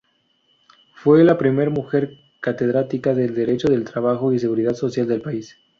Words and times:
Fue 0.95 1.23
la 1.23 1.37
primera 1.37 1.69
mujer 1.69 2.17
Catedrática 2.39 3.13
de 3.13 3.27
Derecho 3.27 3.67
del 3.67 3.83
Trabajo 3.83 4.33
y 4.33 4.39
Seguridad 4.39 4.73
Social 4.73 5.07
del 5.07 5.21
país. 5.21 5.59